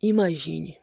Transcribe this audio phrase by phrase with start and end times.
[0.00, 0.78] Imagine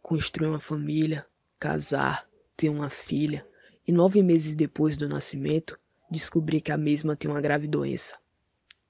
[0.00, 1.26] construir uma família,
[1.58, 3.46] casar, ter uma filha
[3.86, 5.78] e nove meses depois do nascimento
[6.10, 8.16] descobrir que a mesma tem uma grave doença.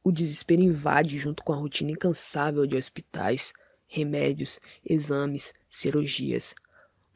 [0.05, 3.53] O desespero invade junto com a rotina incansável de hospitais,
[3.89, 6.55] remédios, exames, cirurgias.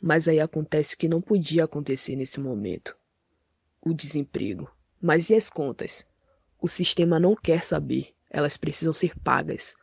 [0.02, 2.98] Mas aí acontece o que não podia acontecer nesse momento:
[3.80, 4.68] o desemprego.
[5.00, 6.04] Mas e as contas?
[6.60, 9.76] O sistema não quer saber, elas precisam ser pagas.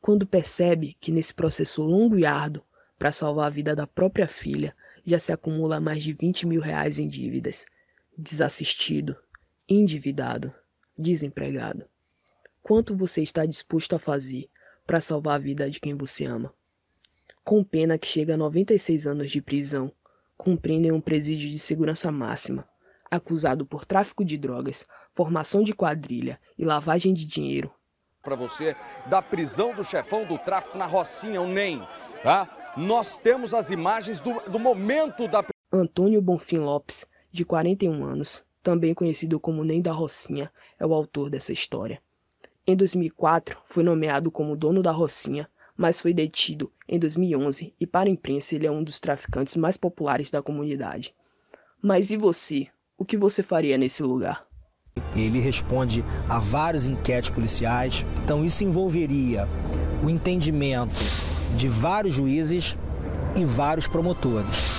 [0.00, 2.62] Quando percebe que nesse processo longo e árduo
[2.98, 6.98] para salvar a vida da própria filha, já se acumula mais de 20 mil reais
[6.98, 7.66] em dívidas.
[8.16, 9.16] Desassistido,
[9.68, 10.52] endividado,
[10.96, 11.86] desempregado.
[12.62, 14.48] Quanto você está disposto a fazer
[14.86, 16.52] para salvar a vida de quem você ama?
[17.44, 19.92] Com pena que chega a 96 anos de prisão,
[20.36, 22.68] cumprindo em um presídio de segurança máxima,
[23.10, 27.72] acusado por tráfico de drogas, formação de quadrilha e lavagem de dinheiro,
[28.28, 31.82] para você da prisão do chefão do tráfico na Rocinha, o NEM.
[32.22, 32.74] Tá?
[32.76, 35.42] Nós temos as imagens do, do momento da.
[35.72, 41.30] Antônio Bonfim Lopes, de 41 anos, também conhecido como NEM da Rocinha, é o autor
[41.30, 42.02] dessa história.
[42.66, 48.10] Em 2004, foi nomeado como dono da Rocinha, mas foi detido em 2011 e, para
[48.10, 51.14] a imprensa, ele é um dos traficantes mais populares da comunidade.
[51.82, 52.66] Mas e você?
[52.98, 54.47] O que você faria nesse lugar?
[55.14, 59.48] Ele responde a vários enquetes policiais, então isso envolveria
[60.04, 60.94] o entendimento
[61.56, 62.76] de vários juízes
[63.36, 64.78] e vários promotores.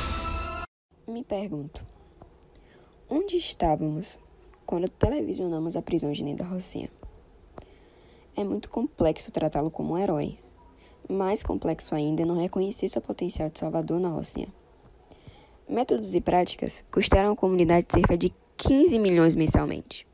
[1.08, 1.86] Me pergunto,
[3.09, 4.17] onde estávamos
[4.66, 6.89] quando televisionamos a prisão de Neda Rocinha?
[8.36, 10.38] É muito complexo tratá-lo como um herói.
[11.09, 14.48] Mais complexo ainda é não reconhecer seu potencial de salvador na Rocinha.
[15.67, 20.08] Métodos e práticas custaram à comunidade cerca de 15 milhões mensalmente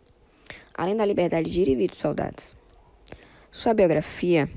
[0.78, 2.56] além da liberdade de ir e vir dos soldados.
[3.50, 4.50] Sua biografia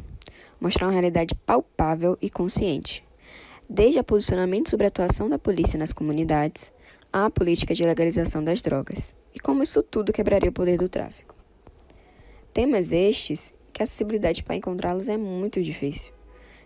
[0.60, 3.04] mostra uma realidade palpável e consciente,
[3.68, 6.72] desde o posicionamento sobre a atuação da polícia nas comunidades
[7.12, 11.34] à política de legalização das drogas, e como isso tudo quebraria o poder do tráfico.
[12.52, 16.12] Temas estes que a acessibilidade para encontrá-los é muito difícil,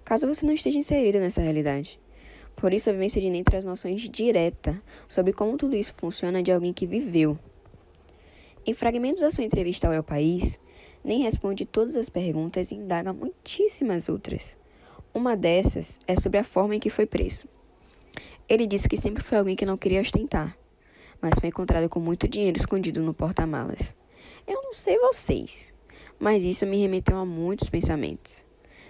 [0.05, 2.01] caso você não esteja inserido nessa realidade.
[2.57, 4.77] Por isso, a vivência de Ney traz noções diretas
[5.09, 7.39] sobre como tudo isso funciona de alguém que viveu
[8.65, 10.59] em fragmentos da sua entrevista ao El País,
[11.05, 14.57] nem responde todas as perguntas e indaga muitíssimas outras.
[15.13, 17.49] Uma dessas é sobre a forma em que foi preso.
[18.49, 20.57] Ele disse que sempre foi alguém que não queria ostentar,
[21.21, 23.95] mas foi encontrado com muito dinheiro escondido no porta-malas.
[24.47, 25.73] Eu não sei vocês,
[26.19, 28.45] mas isso me remeteu a muitos pensamentos.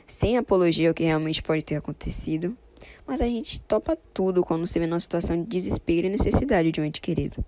[0.06, 2.56] Sem apologia ao que realmente pode ter acontecido,
[3.06, 6.80] mas a gente topa tudo quando se vê numa situação de desespero e necessidade de
[6.80, 7.44] um ente querido.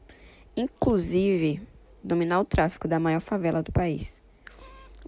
[0.57, 1.61] Inclusive,
[2.05, 4.21] dominar o tráfico da maior favela do país.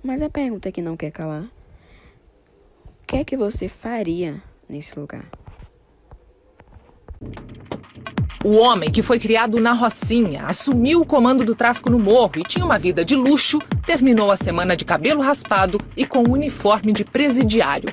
[0.03, 5.27] Mas a pergunta que não quer calar: o que é que você faria nesse lugar?
[8.45, 12.43] O homem que foi criado na Rocinha, assumiu o comando do tráfico no morro e
[12.43, 16.93] tinha uma vida de luxo, terminou a semana de cabelo raspado e com um uniforme
[16.93, 17.89] de presidiário.